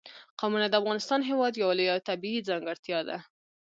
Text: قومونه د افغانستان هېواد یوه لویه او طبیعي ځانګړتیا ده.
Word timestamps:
قومونه 0.39 0.67
د 0.69 0.73
افغانستان 0.81 1.19
هېواد 1.29 1.53
یوه 1.61 1.73
لویه 1.79 1.93
او 1.95 1.99
طبیعي 2.09 2.39
ځانګړتیا 2.49 2.99
ده. 3.07 3.17